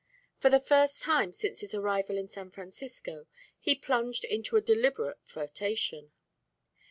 [0.39, 3.27] For the first time since his arrival in San Francisco,
[3.59, 6.11] he plunged into a deliberate flirtation.